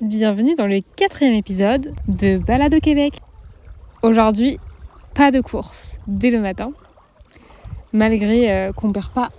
bienvenue 0.00 0.54
dans 0.54 0.66
le 0.66 0.80
quatrième 0.96 1.34
épisode 1.34 1.92
de 2.06 2.38
Balade 2.38 2.74
au 2.74 2.78
Québec. 2.78 3.14
Aujourd'hui, 4.02 4.58
pas 5.14 5.32
de 5.32 5.40
course 5.40 5.98
dès 6.06 6.30
le 6.30 6.40
matin, 6.40 6.72
malgré 7.92 8.52
euh, 8.52 8.72
qu'on 8.72 8.88
ne 8.88 8.92
perd 8.92 9.08
pas 9.08 9.30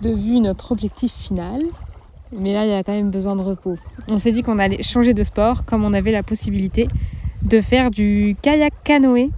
de 0.00 0.10
vue 0.10 0.40
notre 0.40 0.72
objectif 0.72 1.12
final. 1.12 1.62
Mais 2.32 2.52
là, 2.52 2.64
il 2.64 2.70
y 2.70 2.74
a 2.74 2.82
quand 2.82 2.92
même 2.92 3.10
besoin 3.10 3.36
de 3.36 3.42
repos. 3.42 3.76
On 4.08 4.18
s'est 4.18 4.32
dit 4.32 4.42
qu'on 4.42 4.58
allait 4.58 4.82
changer 4.82 5.14
de 5.14 5.22
sport 5.22 5.64
comme 5.64 5.84
on 5.84 5.92
avait 5.92 6.12
la 6.12 6.24
possibilité 6.24 6.88
de 7.42 7.60
faire 7.60 7.90
du 7.90 8.36
kayak 8.42 8.74
canoë 8.82 9.30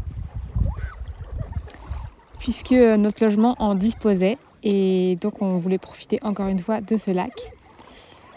puisque 2.38 2.72
notre 2.72 3.22
logement 3.22 3.54
en 3.58 3.74
disposait 3.74 4.38
et 4.62 5.18
donc 5.20 5.42
on 5.42 5.58
voulait 5.58 5.78
profiter 5.78 6.18
encore 6.22 6.48
une 6.48 6.58
fois 6.58 6.80
de 6.80 6.96
ce 6.96 7.10
lac. 7.10 7.52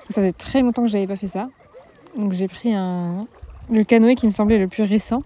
Ça 0.10 0.22
faisait 0.22 0.34
très 0.34 0.62
longtemps 0.62 0.84
que 0.84 0.90
j'avais 0.90 1.08
pas 1.08 1.16
fait 1.16 1.28
ça. 1.28 1.50
Donc 2.18 2.34
j'ai 2.34 2.48
pris 2.48 2.74
un, 2.74 3.28
le 3.70 3.84
canoë 3.84 4.16
qui 4.16 4.26
me 4.26 4.32
semblait 4.32 4.60
le 4.60 4.68
plus 4.68 4.84
récent. 4.84 5.24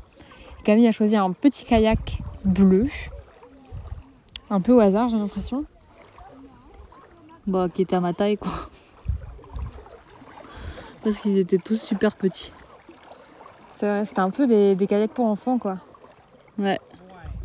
Camille 0.63 0.87
a 0.87 0.91
choisi 0.91 1.15
un 1.15 1.31
petit 1.31 1.65
kayak 1.65 2.19
bleu. 2.45 2.87
Un 4.49 4.61
peu 4.61 4.73
au 4.73 4.79
hasard, 4.79 5.09
j'ai 5.09 5.17
l'impression. 5.17 5.65
Bah, 7.47 7.67
qui 7.73 7.81
était 7.81 7.95
à 7.95 8.01
ma 8.01 8.13
taille, 8.13 8.37
quoi. 8.37 8.51
Parce 11.03 11.19
qu'ils 11.19 11.37
étaient 11.37 11.57
tous 11.57 11.81
super 11.81 12.15
petits. 12.15 12.51
C'était 13.73 14.19
un 14.19 14.29
peu 14.29 14.47
des, 14.47 14.75
des, 14.75 14.87
kayaks 14.87 15.13
pour 15.13 15.25
enfants, 15.25 15.57
quoi. 15.57 15.77
Ouais. 16.57 16.79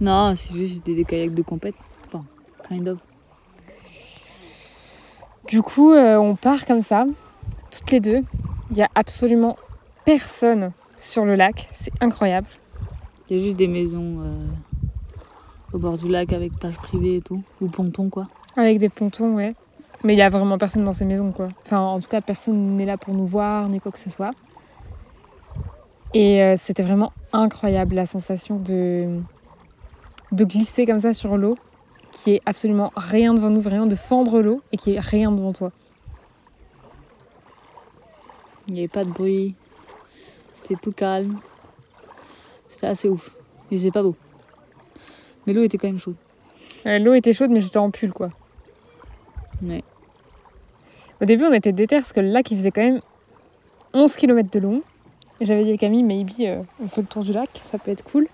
Non, 0.01 0.35
c'est 0.35 0.55
juste 0.55 0.85
des 0.85 1.05
kayaks 1.05 1.35
de 1.35 1.43
compète. 1.43 1.75
Enfin, 2.07 2.25
kind 2.69 2.89
of. 2.89 2.99
Du 5.49 5.61
coup, 5.63 5.93
euh, 5.93 6.17
on 6.17 6.37
part 6.37 6.67
comme 6.67 6.83
ça, 6.83 7.05
toutes 7.71 7.91
les 7.91 8.01
deux. 8.01 8.23
Il 8.71 8.77
n'y 8.77 8.83
a 8.83 8.89
absolument 8.95 9.57
personne 10.05 10.73
sur 10.99 11.25
le 11.25 11.35
lac. 11.35 11.69
C'est 11.73 11.93
incroyable. 12.01 12.47
Il 13.29 13.37
y 13.37 13.41
a 13.41 13.43
juste 13.43 13.57
des 13.57 13.67
maisons 13.67 14.21
euh, 14.21 14.47
au 15.73 15.79
bord 15.79 15.97
du 15.97 16.09
lac 16.09 16.33
avec 16.33 16.53
plage 16.59 16.77
privée 16.77 17.17
et 17.17 17.21
tout. 17.21 17.43
Ou 17.61 17.69
ponton, 17.69 18.09
quoi. 18.09 18.29
Avec 18.57 18.79
des 18.79 18.89
pontons, 18.89 19.34
ouais. 19.34 19.55
Mais 20.05 20.15
il 20.15 20.17
n'y 20.17 20.23
a 20.23 20.29
vraiment 20.29 20.59
personne 20.59 20.84
dans 20.84 20.93
ces 20.93 21.05
maisons, 21.05 21.33
quoi. 21.33 21.49
Enfin, 21.67 21.81
en 21.81 22.01
tout 22.01 22.09
cas, 22.09 22.21
personne 22.21 22.77
n'est 22.77 22.87
là 22.87 22.97
pour 22.97 23.15
nous 23.15 23.27
voir, 23.27 23.69
ni 23.69 23.81
quoi 23.81 23.93
que 23.93 23.99
ce 23.99 24.11
soit. 24.11 24.31
Et 26.15 26.43
euh, 26.43 26.56
c'était 26.56 26.83
vraiment 26.83 27.12
incroyable 27.33 27.95
la 27.95 28.06
sensation 28.06 28.59
de, 28.59 29.21
de 30.31 30.45
glisser 30.45 30.87
comme 30.87 31.01
ça 31.01 31.15
sur 31.15 31.37
l'eau 31.37 31.56
qui 32.13 32.35
est 32.35 32.43
absolument 32.47 32.93
rien 32.95 33.35
devant 33.35 33.51
nous, 33.51 33.61
vraiment 33.61 33.87
de 33.87 33.95
fendre 33.95 34.41
l'eau 34.41 34.63
et 34.71 34.77
qui 34.77 34.95
est 34.95 35.01
rien 35.01 35.33
devant 35.33 35.53
toi. 35.53 35.73
Il 38.69 38.75
n'y 38.75 38.81
avait 38.81 38.89
pas 38.89 39.05
de 39.05 39.11
bruit, 39.11 39.55
c'était 40.55 40.77
tout 40.77 40.93
calme, 40.93 41.41
c'était 42.69 42.87
assez 42.87 43.09
ouf. 43.09 43.35
Il 43.71 43.79
faisait 43.79 43.91
pas 43.91 44.03
beau. 44.03 44.15
Mais 45.47 45.53
l'eau 45.53 45.65
était 45.65 45.79
quand 45.79 45.89
même 45.89 45.99
chaude. 45.99 46.17
Euh, 46.87 46.99
l'eau 46.99 47.15
était 47.15 47.33
chaude, 47.33 47.51
mais 47.51 47.61
j'étais 47.61 47.79
en 47.79 47.91
pull 47.91 48.13
quoi. 48.13 48.31
Ouais. 49.63 49.83
Au 51.21 51.25
début, 51.25 51.45
on 51.45 51.53
était 51.53 51.73
déter 51.73 51.97
parce 51.97 52.13
que 52.13 52.21
le 52.21 52.29
lac 52.29 52.51
il 52.51 52.59
faisait 52.59 52.71
quand 52.71 52.83
même 52.83 53.01
11 53.95 54.15
km 54.17 54.51
de 54.51 54.59
long. 54.59 54.83
Et 55.41 55.45
j'avais 55.45 55.65
dit 55.65 55.73
à 55.73 55.77
Camille, 55.77 56.05
maybe 56.05 56.33
euh, 56.41 56.63
on 56.81 56.89
fait 56.89 57.01
le 57.01 57.07
tour 57.07 57.25
du 57.25 57.33
lac, 57.33 57.49
ça 57.55 57.79
peut 57.79 57.91
être 57.91 58.05
cool. 58.05 58.29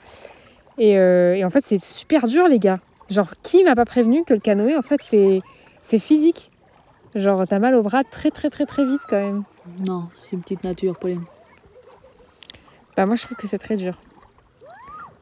Et, 0.77 0.99
euh, 0.99 1.34
et 1.34 1.45
en 1.45 1.51
fait, 1.51 1.65
c'est 1.65 1.83
super 1.83 2.27
dur, 2.27 2.47
les 2.49 2.59
gars. 2.59 2.81
Genre, 3.11 3.31
qui 3.42 3.64
m'a 3.64 3.75
pas 3.75 3.87
prévenu 3.87 4.25
que 4.25 4.34
le 4.34 4.41
canoë, 4.41 4.77
en 4.77 4.83
fait, 4.83 5.01
c'est, 5.03 5.98
physique? 5.98 6.51
Genre, 7.15 7.47
t'as 7.47 7.59
mal 7.59 7.75
au 7.75 7.83
bras 7.83 8.05
très, 8.05 8.31
très, 8.31 8.50
très, 8.50 8.67
très 8.67 8.84
vite 8.84 9.00
quand 9.09 9.20
même. 9.20 9.45
Non, 9.87 10.09
c'est 10.23 10.33
une 10.33 10.42
petite 10.42 10.62
nature, 10.62 10.98
Pauline. 10.98 11.25
Bah, 12.97 13.06
moi, 13.06 13.17
je 13.17 13.23
trouve 13.23 13.37
que 13.37 13.47
c'est 13.47 13.59
très 13.59 13.77
dur. 13.77 13.98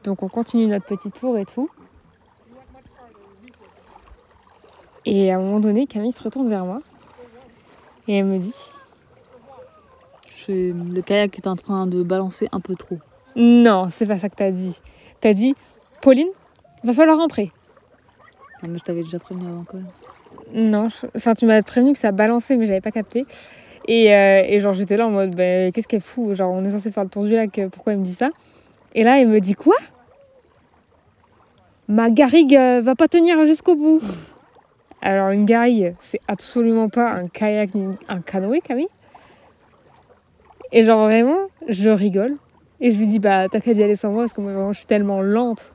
Donc, 0.03 0.21
on 0.21 0.27
continue 0.27 0.65
notre 0.65 0.85
petit 0.85 1.11
tour 1.11 1.37
et 1.37 1.45
tout. 1.45 1.69
Et 5.05 5.31
à 5.31 5.37
un 5.37 5.39
moment 5.39 5.61
donné, 5.61 5.87
Camille 5.87 6.11
se 6.11 6.21
retourne 6.21 6.49
vers 6.49 6.65
moi. 6.65 6.79
Et 8.09 8.17
elle 8.17 8.25
me 8.25 8.37
dit 8.37 8.53
Le 10.49 11.01
kayak 11.01 11.37
est 11.37 11.47
en 11.47 11.55
train 11.55 11.87
de 11.87 12.03
balancer 12.03 12.49
un 12.51 12.59
peu 12.59 12.75
trop. 12.75 12.99
Non, 13.37 13.87
c'est 13.89 14.05
pas 14.05 14.17
ça 14.17 14.27
que 14.27 14.35
t'as 14.35 14.51
dit. 14.51 14.81
T'as 15.21 15.33
dit 15.33 15.55
Pauline, 16.01 16.27
va 16.83 16.93
falloir 16.93 17.17
rentrer. 17.17 17.51
Non, 18.63 18.69
mais 18.69 18.77
je 18.77 18.83
t'avais 18.83 19.03
déjà 19.03 19.19
prévenu 19.19 19.47
avant 19.47 19.63
quand 19.63 19.77
même. 19.77 20.71
Non, 20.71 20.89
je... 20.89 21.07
enfin 21.15 21.33
tu 21.33 21.45
m'as 21.45 21.61
prévenu 21.61 21.93
que 21.93 21.99
ça 21.99 22.11
balançait, 22.11 22.57
mais 22.57 22.65
j'avais 22.65 22.81
pas 22.81 22.91
capté. 22.91 23.25
Et, 23.87 24.13
euh, 24.13 24.43
et 24.45 24.59
genre 24.59 24.73
j'étais 24.73 24.97
là 24.97 25.07
en 25.07 25.11
mode, 25.11 25.35
bah, 25.35 25.71
qu'est-ce 25.71 25.87
qu'elle 25.87 26.01
fout? 26.01 26.33
Genre 26.33 26.51
on 26.51 26.63
est 26.65 26.69
censé 26.69 26.91
faire 26.91 27.03
le 27.03 27.09
tour 27.09 27.23
du 27.23 27.31
lac, 27.31 27.59
pourquoi 27.71 27.93
elle 27.93 27.99
me 27.99 28.03
dit 28.03 28.13
ça? 28.13 28.31
Et 28.95 29.03
là 29.03 29.21
elle 29.21 29.27
me 29.27 29.39
dit 29.39 29.53
quoi? 29.53 29.75
Ma 31.87 32.09
garrigue 32.09 32.55
euh, 32.55 32.81
va 32.81 32.95
pas 32.95 33.07
tenir 33.07 33.45
jusqu'au 33.45 33.75
bout. 33.75 34.01
Alors 35.01 35.29
une 35.29 35.45
garrigue, 35.45 35.95
c'est 35.99 36.19
absolument 36.27 36.89
pas 36.89 37.11
un 37.11 37.27
kayak 37.27 37.75
ni 37.75 37.95
un 38.09 38.19
canoë, 38.19 38.61
Camille. 38.61 38.89
Et 40.71 40.83
genre 40.83 41.05
vraiment, 41.05 41.37
je 41.67 41.89
rigole. 41.89 42.35
Et 42.81 42.91
je 42.91 42.97
lui 42.97 43.07
dis, 43.07 43.19
bah 43.19 43.47
t'as 43.49 43.59
qu'à 43.59 43.71
y 43.71 43.83
aller 43.83 43.95
sans 43.95 44.11
moi 44.11 44.23
parce 44.23 44.33
que 44.33 44.41
moi 44.41 44.51
vraiment 44.51 44.73
je 44.73 44.79
suis 44.79 44.87
tellement 44.87 45.21
lente 45.21 45.71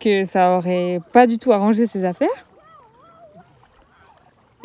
que 0.00 0.24
ça 0.24 0.56
aurait 0.56 1.00
pas 1.12 1.26
du 1.26 1.38
tout 1.38 1.52
arrangé 1.52 1.86
ses 1.86 2.04
affaires. 2.04 2.28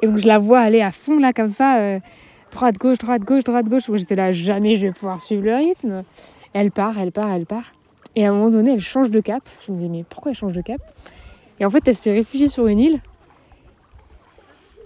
Et 0.02 0.08
donc 0.08 0.18
je 0.18 0.28
la 0.28 0.40
vois 0.40 0.60
aller 0.60 0.82
à 0.82 0.92
fond 0.92 1.18
là 1.18 1.32
comme 1.34 1.50
ça, 1.50 1.80
euh, 1.80 2.00
droite, 2.52 2.78
gauche, 2.78 2.98
droite, 2.98 3.24
gauche, 3.24 3.44
droite, 3.44 3.68
gauche, 3.68 3.88
où 3.90 3.98
j'étais 3.98 4.16
là, 4.16 4.32
jamais 4.32 4.76
je 4.76 4.88
vais 4.88 4.94
pouvoir 4.94 5.22
suivre 5.22 5.44
le 5.44 5.56
rythme. 5.56 6.04
Elle 6.54 6.72
part, 6.72 6.98
elle 7.00 7.12
part, 7.12 7.32
elle 7.32 7.46
part. 7.46 7.74
Et 8.16 8.26
à 8.26 8.30
un 8.30 8.34
moment 8.34 8.50
donné, 8.50 8.74
elle 8.74 8.82
change 8.82 9.10
de 9.10 9.20
cap. 9.22 9.44
Je 9.66 9.72
me 9.72 9.78
dis, 9.78 9.88
mais 9.88 10.04
pourquoi 10.08 10.32
elle 10.32 10.38
change 10.38 10.54
de 10.54 10.62
cap? 10.62 10.82
Et 11.60 11.66
en 11.66 11.70
fait, 11.70 11.88
elle 11.88 11.96
s'est 11.96 12.12
réfugiée 12.12 12.48
sur 12.48 12.68
une 12.68 12.80
île. 12.80 13.00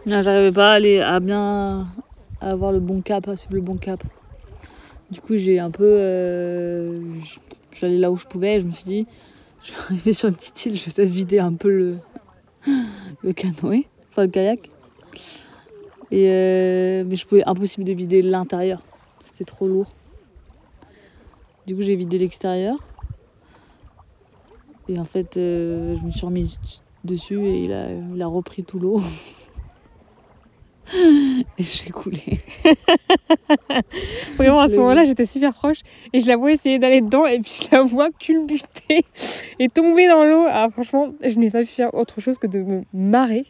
Non, 0.05 0.21
j'arrivais 0.21 0.51
pas 0.51 0.71
à 0.71 0.73
aller 0.73 0.99
à 1.01 1.19
bien 1.19 1.87
avoir 2.41 2.71
le 2.71 2.79
bon 2.79 3.01
cap, 3.01 3.27
à 3.27 3.35
suivre 3.35 3.55
le 3.55 3.61
bon 3.61 3.77
cap. 3.77 4.03
Du 5.09 5.21
coup, 5.21 5.37
j'ai 5.37 5.59
un 5.59 5.71
peu. 5.71 5.83
Euh, 5.83 7.01
J'allais 7.75 7.97
là 7.97 8.09
où 8.09 8.17
je 8.17 8.25
pouvais, 8.25 8.59
je 8.59 8.65
me 8.65 8.71
suis 8.71 8.85
dit, 8.85 9.07
je 9.65 9.71
vais 9.71 9.79
arriver 9.79 10.13
sur 10.13 10.29
une 10.29 10.35
petite 10.35 10.65
île, 10.65 10.77
je 10.77 10.85
vais 10.85 10.91
peut-être 10.91 11.09
vider 11.09 11.39
un 11.39 11.53
peu 11.53 11.97
le, 13.23 13.33
canoë, 13.33 13.87
enfin 14.11 14.23
le 14.23 14.27
kayak. 14.27 14.69
Et 16.11 16.29
euh, 16.29 17.03
mais 17.05 17.15
je 17.15 17.25
pouvais 17.25 17.43
impossible 17.45 17.83
de 17.83 17.93
vider 17.93 18.21
l'intérieur, 18.21 18.81
c'était 19.23 19.43
trop 19.43 19.67
lourd. 19.67 19.89
Du 21.65 21.75
coup, 21.75 21.81
j'ai 21.81 21.95
vidé 21.95 22.19
l'extérieur. 22.19 22.77
Et 24.87 24.99
en 24.99 25.03
fait, 25.03 25.37
euh, 25.37 25.95
je 25.99 26.05
me 26.05 26.11
suis 26.11 26.25
remise 26.27 26.59
dessus 27.03 27.43
et 27.43 27.63
il 27.63 27.73
a, 27.73 27.87
il 27.91 28.21
a 28.21 28.27
repris 28.27 28.63
tout 28.63 28.77
l'eau. 28.77 29.01
et 31.57 31.63
j'ai 31.63 31.89
coulé. 31.89 32.37
Vraiment, 34.37 34.59
à 34.59 34.69
ce 34.69 34.75
moment-là, 34.77 35.05
j'étais 35.05 35.25
super 35.25 35.53
proche 35.53 35.79
et 36.13 36.19
je 36.19 36.27
la 36.27 36.37
vois 36.37 36.51
essayer 36.51 36.77
d'aller 36.77 37.01
dedans 37.01 37.25
et 37.25 37.39
puis 37.39 37.59
je 37.63 37.75
la 37.75 37.83
vois 37.83 38.11
culbuter 38.11 39.05
et 39.59 39.69
tomber 39.69 40.07
dans 40.07 40.23
l'eau. 40.23 40.45
Alors, 40.47 40.71
franchement, 40.71 41.13
je 41.23 41.39
n'ai 41.39 41.49
pas 41.49 41.61
pu 41.61 41.67
faire 41.67 41.93
autre 41.95 42.21
chose 42.21 42.37
que 42.37 42.47
de 42.47 42.59
me 42.59 42.83
marrer 42.93 43.45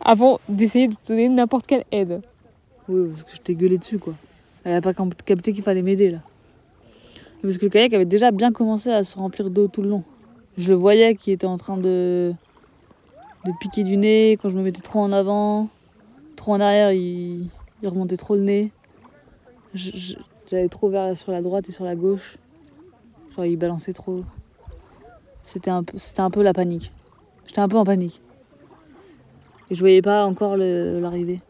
avant 0.00 0.38
d'essayer 0.48 0.88
de 0.88 0.94
donner 1.08 1.28
n'importe 1.28 1.66
quelle 1.66 1.84
aide. 1.90 2.20
Oui, 2.88 3.08
parce 3.08 3.24
que 3.24 3.34
je 3.34 3.40
t'ai 3.40 3.54
gueulé 3.54 3.78
dessus, 3.78 3.98
quoi. 3.98 4.14
Elle 4.62 4.72
n'a 4.72 4.80
pas 4.80 4.92
capté 5.24 5.52
qu'il 5.52 5.62
fallait 5.62 5.82
m'aider, 5.82 6.10
là. 6.10 6.18
Parce 7.42 7.58
que 7.58 7.64
le 7.64 7.70
kayak 7.70 7.92
avait 7.92 8.04
déjà 8.06 8.30
bien 8.30 8.52
commencé 8.52 8.90
à 8.90 9.04
se 9.04 9.18
remplir 9.18 9.50
d'eau 9.50 9.68
tout 9.68 9.82
le 9.82 9.88
long. 9.90 10.04
Je 10.56 10.70
le 10.70 10.76
voyais 10.76 11.14
qui 11.14 11.30
était 11.30 11.46
en 11.46 11.58
train 11.58 11.76
de, 11.76 12.32
de 13.44 13.52
piquer 13.60 13.82
du 13.82 13.96
nez 13.96 14.38
quand 14.40 14.48
je 14.48 14.54
me 14.54 14.62
mettais 14.62 14.80
trop 14.80 15.00
en 15.00 15.12
avant 15.12 15.68
trop 16.36 16.52
en 16.52 16.60
arrière, 16.60 16.92
il, 16.92 17.48
il 17.82 17.88
remontait 17.88 18.16
trop 18.16 18.34
le 18.34 18.42
nez. 18.42 18.72
J'allais 19.74 20.68
trop 20.68 20.88
vers 20.88 21.16
sur 21.16 21.32
la 21.32 21.42
droite 21.42 21.68
et 21.68 21.72
sur 21.72 21.84
la 21.84 21.96
gauche. 21.96 22.38
Genre, 23.34 23.44
il 23.44 23.56
balançait 23.56 23.92
trop. 23.92 24.24
C'était 25.44 25.70
un, 25.70 25.82
peu, 25.82 25.98
un 26.18 26.30
peu 26.30 26.42
la 26.42 26.52
panique. 26.52 26.92
J'étais 27.46 27.60
un 27.60 27.68
peu 27.68 27.76
en 27.76 27.84
panique. 27.84 28.20
Et 29.70 29.74
je 29.74 29.80
voyais 29.80 30.02
pas 30.02 30.24
encore 30.24 30.56
l'arrivée. 30.56 31.40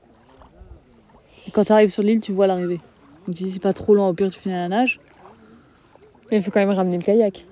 Quand 1.52 1.64
tu 1.64 1.72
arrives 1.72 1.90
sur 1.90 2.02
l'île, 2.02 2.20
tu 2.20 2.32
vois 2.32 2.46
l'arrivée. 2.46 2.80
Donc 3.26 3.36
tu 3.36 3.44
dis 3.44 3.50
c'est 3.50 3.60
pas 3.60 3.72
trop 3.72 3.94
loin, 3.94 4.08
au 4.08 4.14
pire 4.14 4.30
tu 4.30 4.38
finis 4.38 4.54
à 4.54 4.58
la 4.58 4.68
nage. 4.68 5.00
Mais 6.30 6.38
il 6.38 6.42
faut 6.42 6.50
quand 6.50 6.60
même 6.60 6.70
ramener 6.70 6.96
le 6.96 7.02
kayak. 7.02 7.46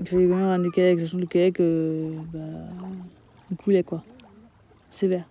Il 0.00 0.08
faut 0.08 0.16
quand 0.16 0.22
même 0.22 0.48
ramener 0.48 0.66
le 0.66 0.70
kayak, 0.70 0.98
sachant 0.98 1.16
que 1.16 1.22
le 1.22 1.26
kayak, 1.26 1.60
euh, 1.60 2.12
bah, 2.32 2.38
il 3.50 3.56
coulait 3.56 3.82
quoi. 3.82 4.02
Sévère. 4.90 5.24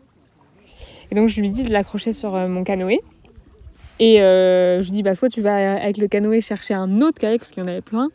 Et 1.11 1.15
donc 1.15 1.29
je 1.29 1.41
lui 1.41 1.49
dis 1.49 1.63
de 1.63 1.71
l'accrocher 1.71 2.13
sur 2.13 2.35
euh, 2.35 2.47
mon 2.47 2.63
canoë. 2.63 3.01
Et 3.99 4.21
euh, 4.21 4.81
je 4.81 4.85
lui 4.85 4.91
dis, 4.91 5.03
bah, 5.03 5.15
soit 5.15 5.29
tu 5.29 5.41
vas 5.41 5.81
avec 5.81 5.97
le 5.97 6.07
canoë 6.07 6.41
chercher 6.41 6.73
un 6.73 6.99
autre 6.99 7.19
kayak, 7.19 7.39
parce 7.39 7.51
qu'il 7.51 7.61
y 7.61 7.65
en 7.65 7.69
avait 7.69 7.81
plein, 7.81 8.09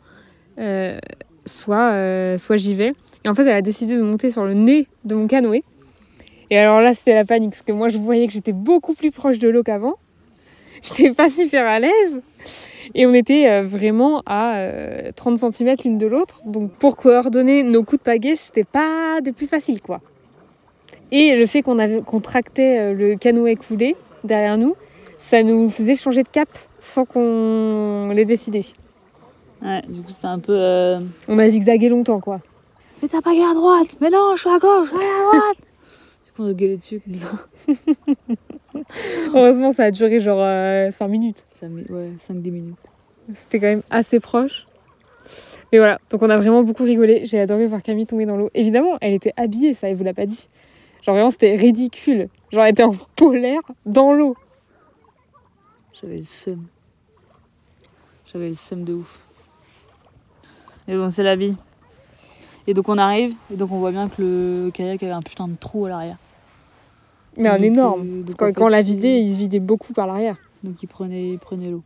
euh, 0.57 0.97
soit, 1.45 1.93
soit 2.39 2.57
j'y 2.57 2.73
vais. 2.73 2.93
Et 3.23 3.29
en 3.29 3.35
fait, 3.35 3.43
elle 3.43 3.55
a 3.55 3.61
décidé 3.61 3.95
de 3.95 4.01
monter 4.01 4.31
sur 4.31 4.45
le 4.45 4.55
nez 4.55 4.87
de 5.03 5.13
mon 5.13 5.27
canoë. 5.27 5.63
Et 6.49 6.57
alors 6.57 6.81
là, 6.81 6.95
c'était 6.95 7.13
la 7.13 7.23
panique, 7.23 7.51
parce 7.51 7.61
que 7.61 7.71
moi, 7.71 7.89
je 7.89 7.99
voyais 7.99 8.25
que 8.25 8.33
j'étais 8.33 8.51
beaucoup 8.51 8.95
plus 8.95 9.11
proche 9.11 9.37
de 9.37 9.47
l'eau 9.47 9.61
qu'avant. 9.61 9.95
j'étais 10.83 11.11
pas 11.11 11.29
super 11.29 11.67
à 11.67 11.79
l'aise. 11.79 12.21
Et 12.93 13.05
on 13.05 13.13
était 13.13 13.61
vraiment 13.61 14.21
à 14.25 14.57
euh, 14.57 15.11
30 15.15 15.51
cm 15.51 15.75
l'une 15.83 15.97
de 15.97 16.07
l'autre. 16.07 16.41
Donc 16.45 16.71
pour 16.71 16.95
coordonner 16.95 17.63
nos 17.63 17.83
coups 17.83 17.99
de 17.99 18.03
pagaie, 18.03 18.35
c'était 18.35 18.63
pas 18.63 19.21
des 19.21 19.31
plus 19.31 19.47
faciles 19.47 19.81
quoi. 19.81 20.01
Et 21.11 21.35
le 21.35 21.45
fait 21.45 21.61
qu'on 21.61 21.77
avait 21.79 22.01
qu'on 22.01 22.19
tractait 22.19 22.79
euh, 22.79 22.93
le 22.93 23.15
canoë 23.15 23.55
coulé 23.55 23.95
derrière 24.23 24.57
nous, 24.57 24.75
ça 25.17 25.43
nous 25.43 25.69
faisait 25.69 25.95
changer 25.95 26.23
de 26.23 26.27
cap 26.27 26.49
sans 26.79 27.05
qu'on 27.05 28.11
l'ait 28.13 28.25
décidé. 28.25 28.65
Ouais, 29.63 29.81
du 29.87 30.01
coup, 30.01 30.09
c'était 30.09 30.25
un 30.27 30.39
peu. 30.39 30.53
euh, 30.55 30.99
On 31.27 31.39
a 31.39 31.47
zigzagué 31.49 31.89
longtemps 31.89 32.19
quoi. 32.19 32.41
Fais 32.97 33.07
ta 33.07 33.21
pagaie 33.21 33.43
à 33.43 33.53
droite 33.53 33.95
Mais 34.01 34.09
non, 34.09 34.35
je 34.35 34.41
suis 34.41 34.49
à 34.49 34.57
gauche, 34.59 34.89
allez 34.93 35.03
à 35.05 35.23
droite 35.23 35.57
Du 36.25 36.31
coup, 36.33 36.43
on 36.43 36.47
se 36.49 36.53
gueulait 36.53 36.77
dessus 36.77 37.01
comme 37.01 37.13
ça. 38.35 38.35
Heureusement, 39.33 39.71
ça 39.71 39.83
a 39.85 39.91
duré 39.91 40.19
genre 40.19 40.39
5 40.91 41.07
minutes. 41.07 41.45
Ça 41.59 41.67
met, 41.67 41.89
ouais, 41.91 42.09
5-10 42.29 42.51
minutes. 42.51 42.75
C'était 43.33 43.59
quand 43.59 43.67
même 43.67 43.81
assez 43.89 44.19
proche. 44.19 44.67
Mais 45.71 45.79
voilà, 45.79 45.99
donc 46.11 46.21
on 46.21 46.29
a 46.29 46.37
vraiment 46.37 46.63
beaucoup 46.63 46.83
rigolé. 46.83 47.21
J'ai 47.25 47.39
adoré 47.39 47.65
voir 47.67 47.81
Camille 47.81 48.05
tomber 48.05 48.25
dans 48.25 48.37
l'eau. 48.37 48.49
Évidemment, 48.53 48.97
elle 49.01 49.13
était 49.13 49.33
habillée, 49.37 49.73
ça, 49.73 49.89
elle 49.89 49.95
vous 49.95 50.03
l'a 50.03 50.13
pas 50.13 50.25
dit. 50.25 50.47
Genre 51.05 51.13
vraiment, 51.15 51.29
c'était 51.29 51.55
ridicule. 51.55 52.29
Genre, 52.51 52.63
elle 52.63 52.71
était 52.71 52.83
en 52.83 52.95
polaire 53.15 53.61
dans 53.85 54.11
l'eau. 54.11 54.35
J'avais 55.93 56.17
le 56.17 56.23
seum. 56.23 56.65
J'avais 58.25 58.49
le 58.49 58.55
seum 58.55 58.83
de 58.83 58.93
ouf. 58.93 59.19
Mais 60.87 60.95
bon, 60.95 61.09
c'est 61.09 61.23
la 61.23 61.35
vie. 61.35 61.55
Et 62.67 62.73
donc 62.73 62.89
on 62.89 62.97
arrive, 62.97 63.35
et 63.53 63.55
donc 63.55 63.71
on 63.71 63.77
voit 63.77 63.91
bien 63.91 64.09
que 64.09 64.21
le 64.21 64.71
kayak 64.71 65.03
avait 65.03 65.11
un 65.11 65.21
putain 65.21 65.47
de 65.47 65.55
trou 65.55 65.85
à 65.85 65.89
l'arrière. 65.89 66.17
Mais 67.37 67.49
un 67.49 67.61
énorme. 67.61 68.01
euh, 68.01 68.23
Parce 68.23 68.35
que 68.35 68.57
quand 68.57 68.65
on 68.65 68.69
l'a 68.69 68.81
vidé, 68.81 69.19
il 69.19 69.31
se 69.33 69.37
vidait 69.37 69.59
beaucoup 69.59 69.93
par 69.93 70.07
l'arrière. 70.07 70.37
Donc 70.63 70.81
il 70.81 70.87
prenait, 70.87 71.29
il 71.29 71.37
prenait 71.37 71.69
l'eau. 71.69 71.83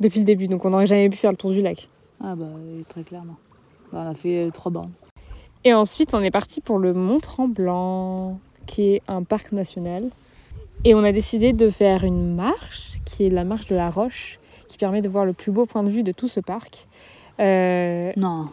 Depuis 0.00 0.18
le 0.18 0.26
début. 0.26 0.48
Donc 0.48 0.64
on 0.64 0.70
n'aurait 0.70 0.86
jamais 0.86 1.08
pu 1.08 1.16
faire 1.16 1.30
le 1.30 1.36
tour 1.36 1.52
du 1.52 1.60
lac. 1.60 1.88
Ah 2.20 2.34
bah 2.34 2.46
très 2.88 3.04
clairement. 3.04 3.36
Bah, 3.92 4.02
on 4.04 4.10
a 4.10 4.14
fait 4.14 4.46
euh, 4.46 4.50
trois 4.50 4.72
bornes. 4.72 4.90
Et 5.64 5.74
ensuite, 5.74 6.14
on 6.14 6.22
est 6.22 6.30
parti 6.30 6.60
pour 6.60 6.78
le 6.78 6.94
Mont 6.94 7.20
Tremblant, 7.20 8.38
qui 8.66 8.94
est 8.94 9.02
un 9.08 9.22
parc 9.22 9.52
national. 9.52 10.04
Et 10.84 10.94
on 10.94 11.02
a 11.04 11.12
décidé 11.12 11.52
de 11.52 11.70
faire 11.70 12.04
une 12.04 12.34
marche, 12.34 13.00
qui 13.04 13.24
est 13.26 13.30
la 13.30 13.44
marche 13.44 13.66
de 13.66 13.74
la 13.74 13.90
Roche, 13.90 14.38
qui 14.68 14.78
permet 14.78 15.00
de 15.00 15.08
voir 15.08 15.24
le 15.24 15.32
plus 15.32 15.50
beau 15.50 15.66
point 15.66 15.82
de 15.82 15.90
vue 15.90 16.02
de 16.02 16.12
tout 16.12 16.28
ce 16.28 16.40
parc. 16.40 16.86
Euh, 17.40 18.12
Non, 18.16 18.46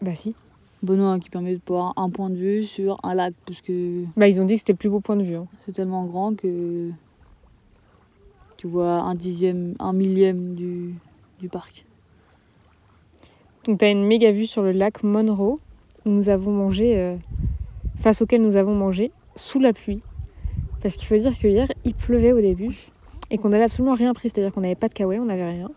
bah 0.00 0.14
si. 0.14 0.34
Benoît 0.82 1.18
qui 1.18 1.30
permet 1.30 1.54
de 1.54 1.60
voir 1.66 1.94
un 1.96 2.10
point 2.10 2.28
de 2.28 2.34
vue 2.36 2.64
sur 2.64 2.98
un 3.02 3.14
lac, 3.14 3.32
parce 3.46 3.60
que 3.62 4.04
Bah 4.16 4.28
ils 4.28 4.40
ont 4.40 4.44
dit 4.44 4.54
que 4.54 4.58
c'était 4.60 4.72
le 4.74 4.78
plus 4.78 4.90
beau 4.90 5.00
point 5.00 5.16
de 5.16 5.22
vue. 5.22 5.36
hein. 5.36 5.46
c'est 5.64 5.72
tellement 5.72 6.04
grand 6.04 6.34
que 6.36 6.90
tu 8.58 8.66
vois 8.66 8.92
un 9.00 9.14
dixième, 9.14 9.74
un 9.78 9.94
millième 9.94 10.54
du, 10.54 10.94
du 11.40 11.48
parc. 11.48 11.86
Donc 13.66 13.78
tu 13.78 13.84
as 13.86 13.90
une 13.90 14.04
méga 14.04 14.30
vue 14.30 14.46
sur 14.46 14.62
le 14.62 14.72
lac 14.72 15.02
Monroe, 15.02 15.58
nous 16.04 16.28
avons 16.28 16.52
mangé, 16.52 16.98
euh, 16.98 17.16
face 18.00 18.22
auquel 18.22 18.42
nous 18.42 18.56
avons 18.56 18.74
mangé 18.74 19.10
sous 19.36 19.60
la 19.60 19.72
pluie. 19.72 20.02
Parce 20.82 20.96
qu'il 20.96 21.06
faut 21.06 21.16
dire 21.16 21.38
que 21.38 21.48
hier, 21.48 21.68
il 21.84 21.94
pleuvait 21.94 22.32
au 22.32 22.40
début 22.40 22.76
et 23.30 23.38
qu'on 23.38 23.48
n'avait 23.48 23.64
absolument 23.64 23.94
rien 23.94 24.12
pris. 24.12 24.28
C'est-à-dire 24.28 24.52
qu'on 24.52 24.60
n'avait 24.60 24.74
pas 24.74 24.88
de 24.88 24.94
kawaii, 24.94 25.18
on 25.18 25.24
n'avait 25.24 25.48
rien. 25.48 25.70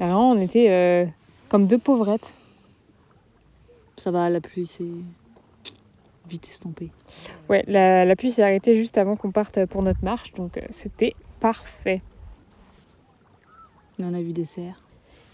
Et 0.00 0.04
vraiment, 0.04 0.32
on 0.32 0.38
était 0.38 0.70
euh, 0.70 1.06
comme 1.48 1.66
deux 1.66 1.78
pauvrettes. 1.78 2.34
Ça 3.96 4.10
va, 4.10 4.28
la 4.28 4.40
pluie 4.40 4.66
c'est 4.66 4.84
vite 6.28 6.48
estompé. 6.48 6.90
Ouais, 7.48 7.64
la, 7.68 8.04
la 8.04 8.16
pluie 8.16 8.32
s'est 8.32 8.42
arrêtée 8.42 8.76
juste 8.76 8.98
avant 8.98 9.14
qu'on 9.14 9.30
parte 9.30 9.66
pour 9.66 9.82
notre 9.82 10.02
marche, 10.02 10.32
donc 10.32 10.56
euh, 10.56 10.62
c'était 10.70 11.14
parfait. 11.38 12.02
Et 13.98 14.04
on 14.04 14.14
a 14.14 14.20
vu 14.20 14.32
des 14.32 14.44
cerfs. 14.44 14.82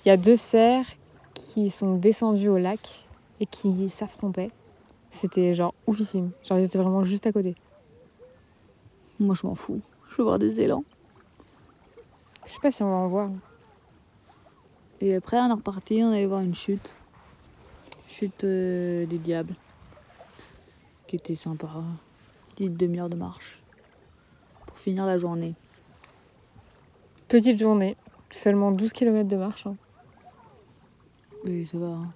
Il 0.04 0.08
y 0.08 0.12
a 0.12 0.16
deux 0.16 0.36
cerfs 0.36 0.92
qui 1.32 1.70
sont 1.70 1.96
descendus 1.96 2.48
au 2.48 2.58
lac 2.58 3.06
et 3.40 3.46
qui 3.46 3.88
s'affrontaient. 3.88 4.50
C'était 5.10 5.54
genre 5.54 5.74
oufissime. 5.86 6.30
Genre 6.44 6.58
ils 6.58 6.64
étaient 6.64 6.78
vraiment 6.78 7.02
juste 7.04 7.26
à 7.26 7.32
côté. 7.32 7.54
Moi 9.18 9.34
je 9.34 9.46
m'en 9.46 9.54
fous. 9.54 9.80
Je 10.10 10.16
veux 10.16 10.24
voir 10.24 10.38
des 10.38 10.60
élans. 10.60 10.84
Je 12.44 12.50
sais 12.50 12.60
pas 12.60 12.70
si 12.70 12.82
on 12.82 12.88
va 12.90 12.96
en 12.96 13.08
voir. 13.08 13.30
Et 15.00 15.14
après 15.14 15.38
on 15.40 15.48
est 15.48 15.52
reparti, 15.52 16.02
on 16.02 16.12
allait 16.12 16.26
voir 16.26 16.40
une 16.40 16.54
chute. 16.54 16.94
Chute 18.08 18.44
euh, 18.44 19.06
du 19.06 19.18
diable. 19.18 19.54
Qui 21.06 21.16
était 21.16 21.34
sympa. 21.34 21.68
Petite 22.50 22.76
demi-heure 22.76 23.08
de 23.08 23.16
marche. 23.16 23.62
Pour 24.66 24.78
finir 24.78 25.06
la 25.06 25.16
journée. 25.16 25.54
Petite 27.28 27.58
journée, 27.60 27.96
seulement 28.30 28.72
12 28.72 28.92
km 28.92 29.28
de 29.28 29.36
marche. 29.36 29.66
hein. 29.66 29.76
Oui, 31.44 31.64
ça 31.66 31.78
va. 31.78 31.86
hein. 31.86 32.12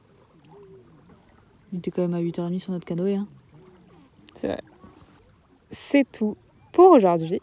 On 1.74 1.78
était 1.78 1.90
quand 1.90 2.02
même 2.02 2.14
à 2.14 2.20
8h30 2.20 2.60
sur 2.60 2.72
notre 2.72 2.84
canoë. 2.84 3.16
Hein. 3.16 3.26
C'est 4.34 4.46
vrai. 4.46 4.60
C'est 5.72 6.10
tout 6.10 6.36
pour 6.72 6.92
aujourd'hui. 6.92 7.40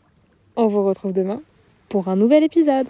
On 0.55 0.67
vous 0.67 0.83
retrouve 0.85 1.11
demain 1.11 1.41
pour 1.89 2.07
un 2.07 2.15
nouvel 2.15 2.43
épisode. 2.43 2.87